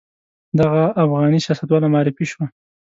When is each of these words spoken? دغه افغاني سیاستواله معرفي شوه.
دغه 0.59 0.83
افغاني 1.03 1.39
سیاستواله 1.45 1.87
معرفي 1.93 2.25
شوه. 2.31 2.45